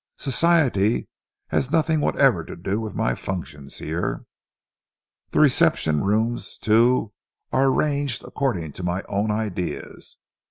Society 0.17 1.07
has 1.49 1.69
nothing 1.71 2.01
whatever 2.01 2.43
to 2.43 2.55
do 2.55 2.79
with 2.79 2.95
my 2.95 3.13
functions 3.13 3.77
here. 3.77 4.25
The 5.29 5.39
reception 5.39 6.03
rooms, 6.03 6.57
too, 6.57 7.13
are 7.51 7.67
arranged 7.67 8.23
according 8.23 8.71
to 8.71 8.83
my 8.83 9.03
own 9.07 9.29
ideas. 9.29 10.17